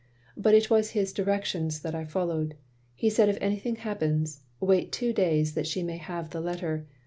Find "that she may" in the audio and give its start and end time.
5.53-5.97